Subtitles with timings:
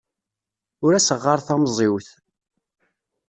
[0.85, 2.09] Ur as-ɣɣar tamẓiwt.